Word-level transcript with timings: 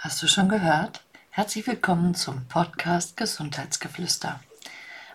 Hast 0.00 0.22
du 0.22 0.28
schon 0.28 0.48
gehört? 0.48 1.02
Herzlich 1.30 1.66
willkommen 1.66 2.14
zum 2.14 2.46
Podcast 2.46 3.16
Gesundheitsgeflüster. 3.16 4.38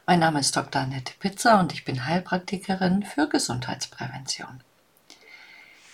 Mein 0.06 0.20
Name 0.20 0.42
ist 0.42 0.58
Dr. 0.58 0.82
Annette 0.82 1.14
Pitzer 1.22 1.58
und 1.62 1.72
ich 1.72 1.86
bin 1.86 2.06
Heilpraktikerin 2.06 3.04
für 3.04 3.30
Gesundheitsprävention. 3.30 4.60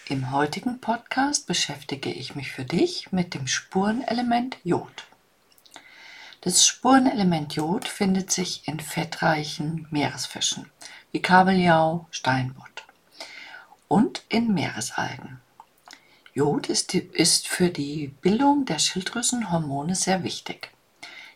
Im 0.07 0.31
heutigen 0.31 0.81
Podcast 0.81 1.45
beschäftige 1.45 2.11
ich 2.11 2.33
mich 2.33 2.51
für 2.51 2.65
dich 2.65 3.11
mit 3.11 3.35
dem 3.35 3.45
Spurenelement 3.45 4.57
Jod. 4.63 5.05
Das 6.41 6.65
Spurenelement 6.65 7.53
Jod 7.53 7.87
findet 7.87 8.31
sich 8.31 8.67
in 8.67 8.79
fettreichen 8.79 9.85
Meeresfischen 9.91 10.71
wie 11.11 11.21
Kabeljau, 11.21 12.07
Steinbutt 12.09 12.85
und 13.87 14.23
in 14.29 14.51
Meeresalgen. 14.51 15.41
Jod 16.39 16.67
ist, 16.69 16.93
ist 16.93 17.49
für 17.49 17.67
die 17.67 18.07
Bildung 18.21 18.63
der 18.63 18.79
Schilddrüsenhormone 18.79 19.93
sehr 19.93 20.23
wichtig. 20.23 20.71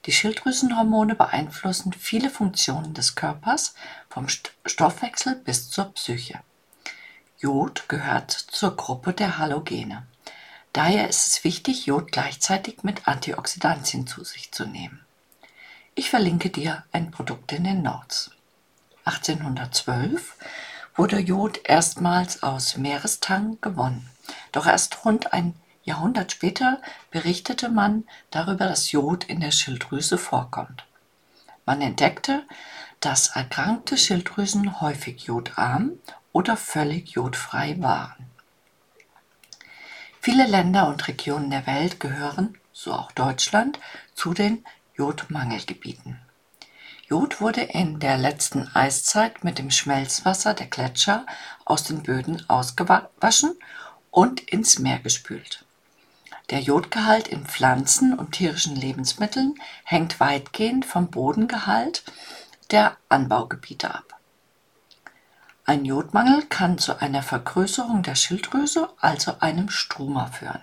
Die 0.06 0.14
Schilddrüsenhormone 0.14 1.16
beeinflussen 1.16 1.92
viele 1.92 2.30
Funktionen 2.30 2.94
des 2.94 3.14
Körpers, 3.14 3.76
vom 4.08 4.30
Stoffwechsel 4.30 5.36
bis 5.36 5.70
zur 5.70 5.92
Psyche. 5.92 6.40
Jod 7.38 7.90
gehört 7.90 8.32
zur 8.32 8.78
Gruppe 8.78 9.12
der 9.12 9.40
Halogene. 9.40 10.08
Daher 10.72 11.10
ist 11.10 11.28
es 11.28 11.44
wichtig, 11.44 11.86
Jod 11.86 12.14
gleichzeitig 12.14 12.84
mit 12.84 13.06
Antioxidantien 13.06 14.08
zu 14.08 14.24
sich 14.24 14.54
zu 14.54 14.66
nehmen. 14.66 15.02
Ich 15.96 16.10
verlinke 16.10 16.50
dir 16.50 16.86
ein 16.94 17.12
Produkt 17.12 17.52
in 17.52 17.66
den 17.66 17.82
Notes. 17.82 18.32
1812 19.04 20.38
wurde 20.96 21.20
Jod 21.20 21.60
erstmals 21.66 22.42
aus 22.42 22.78
Meerestang 22.78 23.58
gewonnen. 23.60 24.10
Doch 24.52 24.66
erst 24.66 25.06
rund 25.06 25.34
ein 25.34 25.56
Jahrhundert 25.84 26.32
später 26.32 26.82
berichtete 27.12 27.70
man 27.70 28.06
darüber, 28.32 28.68
dass 28.68 28.92
Jod 28.92 29.26
in 29.26 29.42
der 29.42 29.52
Schilddrüse 29.52 30.18
vorkommt. 30.18 30.86
Man 31.66 31.82
entdeckte, 31.82 32.44
dass 33.00 33.36
erkrankte 33.36 33.98
Schilddrüsen 33.98 34.80
häufig 34.82 35.24
jodarm 35.24 35.92
oder 36.32 36.56
völlig 36.56 37.12
jodfrei 37.12 37.76
waren. 37.80 38.30
Viele 40.22 40.48
Länder 40.48 40.88
und 40.88 41.08
Regionen 41.10 41.50
der 41.50 41.68
Welt 41.68 42.00
gehören, 42.00 42.58
so 42.72 42.94
auch 42.94 43.12
Deutschland, 43.12 43.78
zu 44.16 44.34
den 44.34 44.64
Jodmangelgebieten. 44.96 46.20
Jod 47.08 47.42
wurde 47.42 47.62
in 47.62 48.00
der 48.00 48.18
letzten 48.18 48.68
Eiszeit 48.74 49.44
mit 49.44 49.60
dem 49.60 49.70
Schmelzwasser 49.70 50.54
der 50.54 50.68
Gletscher 50.68 51.26
aus 51.66 51.84
den 51.84 52.04
Böden 52.04 52.50
ausgewaschen 52.50 53.56
und 54.14 54.42
ins 54.42 54.78
Meer 54.78 55.00
gespült. 55.00 55.66
Der 56.52 56.60
Jodgehalt 56.60 57.28
in 57.28 57.48
Pflanzen 57.48 58.14
und 58.14 58.34
tierischen 58.34 58.76
Lebensmitteln 58.76 59.56
hängt 59.84 60.20
weitgehend 60.20 60.86
vom 60.86 61.10
Bodengehalt 61.10 62.04
der 62.70 62.96
Anbaugebiete 63.10 63.94
ab. 63.94 64.20
Ein 65.66 65.84
Jodmangel 65.84 66.44
kann 66.44 66.78
zu 66.78 67.02
einer 67.02 67.24
Vergrößerung 67.24 68.04
der 68.04 68.14
Schilddrüse, 68.14 68.88
also 69.00 69.38
einem 69.40 69.70
Struma 69.70 70.28
führen. 70.28 70.62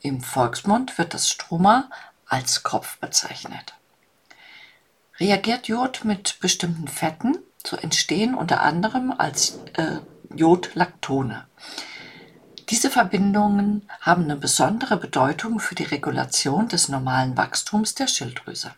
Im 0.00 0.22
Volksmund 0.22 0.96
wird 0.96 1.12
das 1.12 1.28
Struma 1.28 1.90
als 2.26 2.62
Kopf 2.62 2.96
bezeichnet. 2.96 3.74
Reagiert 5.18 5.68
Jod 5.68 6.04
mit 6.04 6.40
bestimmten 6.40 6.88
Fetten, 6.88 7.36
so 7.62 7.76
entstehen 7.76 8.34
unter 8.34 8.62
anderem 8.62 9.12
als 9.12 9.58
äh, 9.74 9.98
Jodlactone. 10.34 11.46
Diese 12.74 12.90
Verbindungen 12.90 13.88
haben 14.00 14.24
eine 14.24 14.34
besondere 14.34 14.96
Bedeutung 14.96 15.60
für 15.60 15.76
die 15.76 15.84
Regulation 15.84 16.66
des 16.66 16.88
normalen 16.88 17.36
Wachstums 17.36 17.94
der 17.94 18.08
Schilddrüse. 18.08 18.74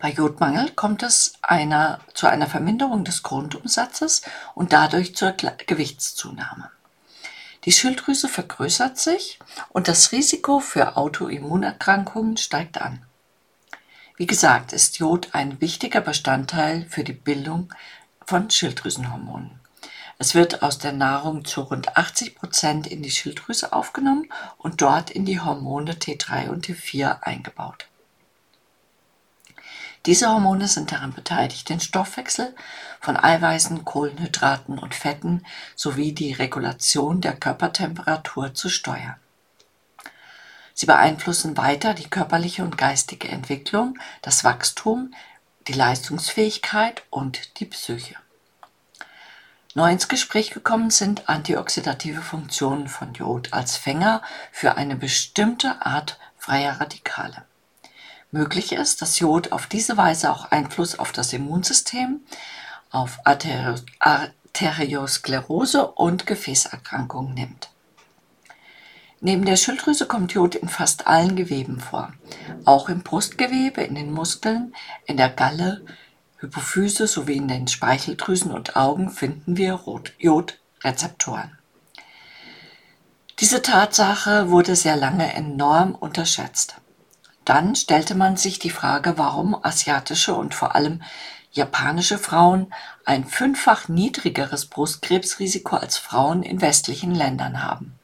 Bei 0.00 0.10
Jodmangel 0.10 0.72
kommt 0.72 1.04
es 1.04 1.34
einer, 1.40 2.00
zu 2.12 2.26
einer 2.26 2.48
Verminderung 2.48 3.04
des 3.04 3.22
Grundumsatzes 3.22 4.22
und 4.56 4.72
dadurch 4.72 5.14
zur 5.14 5.30
Gewichtszunahme. 5.30 6.68
Die 7.64 7.70
Schilddrüse 7.70 8.28
vergrößert 8.28 8.98
sich 8.98 9.38
und 9.68 9.86
das 9.86 10.10
Risiko 10.10 10.58
für 10.58 10.96
Autoimmunerkrankungen 10.96 12.38
steigt 12.38 12.80
an. 12.80 13.06
Wie 14.16 14.26
gesagt, 14.26 14.72
ist 14.72 14.98
Jod 14.98 15.28
ein 15.32 15.60
wichtiger 15.60 16.00
Bestandteil 16.00 16.86
für 16.90 17.04
die 17.04 17.12
Bildung 17.12 17.72
von 18.26 18.50
Schilddrüsenhormonen. 18.50 19.63
Es 20.18 20.34
wird 20.34 20.62
aus 20.62 20.78
der 20.78 20.92
Nahrung 20.92 21.44
zu 21.44 21.62
rund 21.62 21.96
80 21.96 22.36
Prozent 22.36 22.86
in 22.86 23.02
die 23.02 23.10
Schilddrüse 23.10 23.72
aufgenommen 23.72 24.32
und 24.58 24.80
dort 24.80 25.10
in 25.10 25.24
die 25.24 25.40
Hormone 25.40 25.92
T3 25.92 26.48
und 26.48 26.66
T4 26.66 27.22
eingebaut. 27.22 27.88
Diese 30.06 30.28
Hormone 30.28 30.68
sind 30.68 30.92
daran 30.92 31.14
beteiligt, 31.14 31.68
den 31.68 31.80
Stoffwechsel 31.80 32.54
von 33.00 33.16
Eiweißen, 33.16 33.84
Kohlenhydraten 33.84 34.78
und 34.78 34.94
Fetten 34.94 35.44
sowie 35.74 36.12
die 36.12 36.34
Regulation 36.34 37.22
der 37.22 37.34
Körpertemperatur 37.34 38.52
zu 38.52 38.68
steuern. 38.68 39.16
Sie 40.74 40.86
beeinflussen 40.86 41.56
weiter 41.56 41.94
die 41.94 42.10
körperliche 42.10 42.64
und 42.64 42.76
geistige 42.76 43.28
Entwicklung, 43.28 43.98
das 44.20 44.44
Wachstum, 44.44 45.14
die 45.68 45.72
Leistungsfähigkeit 45.72 47.04
und 47.10 47.58
die 47.60 47.66
Psyche. 47.66 48.16
Neu 49.76 49.90
ins 49.90 50.06
Gespräch 50.06 50.52
gekommen 50.52 50.90
sind 50.90 51.28
antioxidative 51.28 52.22
Funktionen 52.22 52.86
von 52.86 53.12
Jod 53.12 53.52
als 53.52 53.76
Fänger 53.76 54.22
für 54.52 54.76
eine 54.76 54.94
bestimmte 54.94 55.84
Art 55.84 56.16
freier 56.36 56.80
Radikale. 56.80 57.44
Möglich 58.30 58.70
ist, 58.70 59.02
dass 59.02 59.18
Jod 59.18 59.50
auf 59.50 59.66
diese 59.66 59.96
Weise 59.96 60.30
auch 60.30 60.52
Einfluss 60.52 60.96
auf 60.96 61.10
das 61.10 61.32
Immunsystem, 61.32 62.20
auf 62.90 63.18
Arteriosklerose 63.24 65.88
und 65.88 66.24
Gefäßerkrankungen 66.24 67.34
nimmt. 67.34 67.70
Neben 69.20 69.44
der 69.44 69.56
Schilddrüse 69.56 70.06
kommt 70.06 70.34
Jod 70.34 70.54
in 70.54 70.68
fast 70.68 71.08
allen 71.08 71.34
Geweben 71.34 71.80
vor, 71.80 72.12
auch 72.64 72.88
im 72.88 73.02
Brustgewebe, 73.02 73.82
in 73.82 73.96
den 73.96 74.12
Muskeln, 74.12 74.72
in 75.06 75.16
der 75.16 75.30
Galle, 75.30 75.84
Hypophyse 76.44 77.06
sowie 77.06 77.36
in 77.36 77.48
den 77.48 77.68
Speicheldrüsen 77.68 78.50
und 78.52 78.76
Augen 78.76 79.10
finden 79.10 79.56
wir 79.56 79.80
Jodrezeptoren. 80.18 81.58
Diese 83.40 83.62
Tatsache 83.62 84.50
wurde 84.50 84.76
sehr 84.76 84.96
lange 84.96 85.32
enorm 85.34 85.94
unterschätzt. 85.94 86.76
Dann 87.44 87.74
stellte 87.74 88.14
man 88.14 88.36
sich 88.36 88.58
die 88.58 88.70
Frage, 88.70 89.18
warum 89.18 89.56
asiatische 89.62 90.34
und 90.34 90.54
vor 90.54 90.74
allem 90.74 91.02
japanische 91.50 92.18
Frauen 92.18 92.72
ein 93.04 93.24
fünffach 93.24 93.88
niedrigeres 93.88 94.66
Brustkrebsrisiko 94.66 95.76
als 95.76 95.98
Frauen 95.98 96.42
in 96.42 96.60
westlichen 96.60 97.14
Ländern 97.14 97.62
haben. 97.62 97.98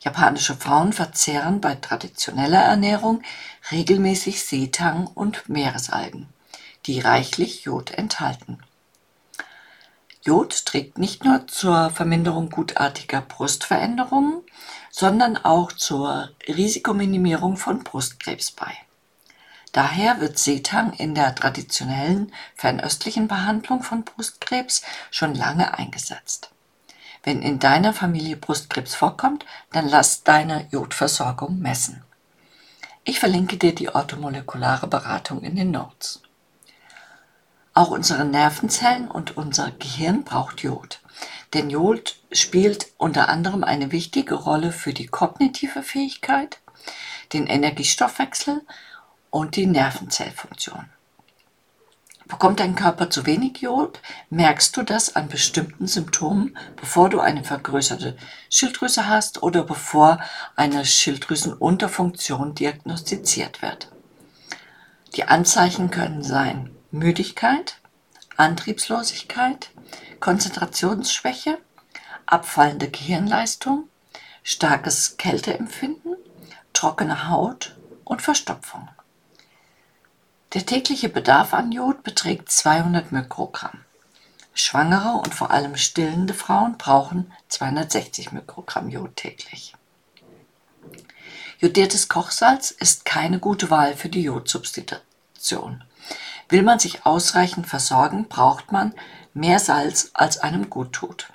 Japanische 0.00 0.54
Frauen 0.54 0.92
verzehren 0.92 1.60
bei 1.60 1.74
traditioneller 1.74 2.62
Ernährung 2.62 3.22
regelmäßig 3.72 4.44
Seetang 4.44 5.06
und 5.06 5.48
Meeresalgen 5.48 6.28
die 6.86 7.00
reichlich 7.00 7.64
Jod 7.64 7.90
enthalten. 7.90 8.58
Jod 10.22 10.66
trägt 10.66 10.98
nicht 10.98 11.24
nur 11.24 11.46
zur 11.46 11.90
Verminderung 11.90 12.50
gutartiger 12.50 13.20
Brustveränderungen, 13.20 14.42
sondern 14.90 15.36
auch 15.36 15.70
zur 15.70 16.30
Risikominimierung 16.48 17.56
von 17.56 17.84
Brustkrebs 17.84 18.50
bei. 18.50 18.72
Daher 19.70 20.20
wird 20.20 20.38
Setang 20.38 20.94
in 20.94 21.14
der 21.14 21.34
traditionellen 21.34 22.32
fernöstlichen 22.54 23.28
Behandlung 23.28 23.82
von 23.82 24.04
Brustkrebs 24.04 24.82
schon 25.10 25.34
lange 25.34 25.76
eingesetzt. 25.78 26.50
Wenn 27.22 27.42
in 27.42 27.58
deiner 27.58 27.92
Familie 27.92 28.36
Brustkrebs 28.36 28.94
vorkommt, 28.94 29.44
dann 29.72 29.88
lass 29.88 30.24
deine 30.24 30.66
Jodversorgung 30.70 31.58
messen. 31.58 32.02
Ich 33.04 33.20
verlinke 33.20 33.56
dir 33.58 33.74
die 33.74 33.90
orthomolekulare 33.90 34.86
Beratung 34.86 35.42
in 35.42 35.56
den 35.56 35.70
Notes. 35.70 36.22
Auch 37.76 37.90
unsere 37.90 38.24
Nervenzellen 38.24 39.06
und 39.06 39.36
unser 39.36 39.70
Gehirn 39.70 40.24
braucht 40.24 40.62
Jod. 40.62 41.00
Denn 41.52 41.68
Jod 41.68 42.16
spielt 42.32 42.86
unter 42.96 43.28
anderem 43.28 43.64
eine 43.64 43.92
wichtige 43.92 44.34
Rolle 44.34 44.72
für 44.72 44.94
die 44.94 45.08
kognitive 45.08 45.82
Fähigkeit, 45.82 46.58
den 47.34 47.46
Energiestoffwechsel 47.46 48.62
und 49.28 49.56
die 49.56 49.66
Nervenzellfunktion. 49.66 50.86
Bekommt 52.26 52.60
dein 52.60 52.76
Körper 52.76 53.10
zu 53.10 53.26
wenig 53.26 53.58
Jod, 53.58 54.00
merkst 54.30 54.74
du 54.74 54.82
das 54.82 55.14
an 55.14 55.28
bestimmten 55.28 55.86
Symptomen, 55.86 56.56
bevor 56.76 57.10
du 57.10 57.20
eine 57.20 57.44
vergrößerte 57.44 58.16
Schilddrüse 58.48 59.06
hast 59.06 59.42
oder 59.42 59.64
bevor 59.64 60.18
eine 60.56 60.86
Schilddrüsenunterfunktion 60.86 62.54
diagnostiziert 62.54 63.60
wird. 63.60 63.92
Die 65.14 65.24
Anzeichen 65.24 65.90
können 65.90 66.22
sein 66.22 66.70
Müdigkeit, 66.90 67.78
Antriebslosigkeit, 68.36 69.70
Konzentrationsschwäche, 70.20 71.58
abfallende 72.26 72.88
Gehirnleistung, 72.88 73.88
starkes 74.42 75.16
Kälteempfinden, 75.16 76.16
trockene 76.72 77.28
Haut 77.28 77.76
und 78.04 78.22
Verstopfung. 78.22 78.88
Der 80.54 80.64
tägliche 80.64 81.08
Bedarf 81.08 81.54
an 81.54 81.72
Jod 81.72 82.02
beträgt 82.02 82.50
200 82.50 83.10
Mikrogramm. 83.10 83.84
Schwangere 84.54 85.18
und 85.18 85.34
vor 85.34 85.50
allem 85.50 85.76
stillende 85.76 86.34
Frauen 86.34 86.78
brauchen 86.78 87.32
260 87.48 88.32
Mikrogramm 88.32 88.88
Jod 88.88 89.16
täglich. 89.16 89.74
Jodiertes 91.58 92.08
Kochsalz 92.08 92.70
ist 92.70 93.04
keine 93.04 93.38
gute 93.38 93.70
Wahl 93.70 93.96
für 93.96 94.08
die 94.08 94.22
Jodsubstitution. 94.22 95.82
Will 96.48 96.62
man 96.62 96.78
sich 96.78 97.04
ausreichend 97.04 97.66
versorgen, 97.66 98.28
braucht 98.28 98.72
man 98.72 98.94
mehr 99.34 99.58
Salz, 99.58 100.10
als 100.14 100.38
einem 100.38 100.70
gut 100.70 100.92
tut. 100.92 101.28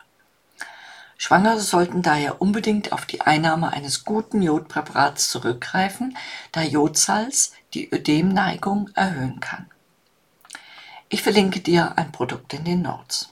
Schwangere 1.17 1.59
sollten 1.59 2.01
daher 2.01 2.41
unbedingt 2.41 2.93
auf 2.93 3.05
die 3.05 3.21
Einnahme 3.21 3.71
eines 3.71 4.05
guten 4.05 4.41
Jodpräparats 4.41 5.29
zurückgreifen, 5.29 6.17
da 6.51 6.63
Jodsalz 6.63 7.51
die 7.75 7.93
Ödemneigung 7.93 8.89
erhöhen 8.95 9.39
kann. 9.39 9.69
Ich 11.09 11.21
verlinke 11.21 11.59
dir 11.59 11.97
ein 11.97 12.11
Produkt 12.11 12.53
in 12.53 12.63
den 12.63 12.81
Notes. 12.81 13.29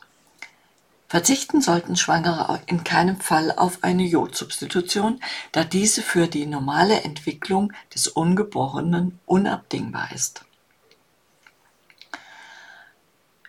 Verzichten 1.07 1.61
sollten 1.61 1.95
Schwangere 1.95 2.61
in 2.67 2.83
keinem 2.83 3.19
Fall 3.19 3.51
auf 3.51 3.79
eine 3.83 4.03
Jodsubstitution, 4.03 5.19
da 5.51 5.63
diese 5.63 6.03
für 6.03 6.27
die 6.27 6.45
normale 6.45 7.01
Entwicklung 7.01 7.73
des 7.95 8.07
Ungeborenen 8.07 9.19
unabdingbar 9.25 10.09
ist. 10.13 10.45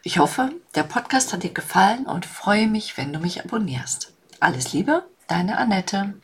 Ich 0.03 0.19
hoffe, 0.19 0.51
der 0.75 0.85
Podcast 0.85 1.33
hat 1.33 1.43
dir 1.43 1.53
gefallen 1.53 2.07
und 2.07 2.25
freue 2.25 2.69
mich, 2.69 2.97
wenn 2.97 3.13
du 3.13 3.19
mich 3.19 3.45
abonnierst. 3.45 4.15
Alles 4.41 4.73
Liebe, 4.73 5.05
deine 5.27 5.59
Annette. 5.59 6.15